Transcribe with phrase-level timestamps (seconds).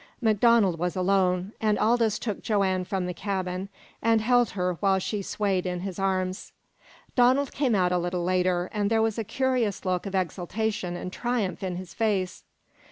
[0.19, 3.69] MacDonald was alone, and Aldous took Joanne from the cabin,
[4.01, 6.53] and held her while she swayed in his arms.
[7.15, 11.13] Donald came out a little later, and there was a curious look of exultation and
[11.13, 12.43] triumph in his face.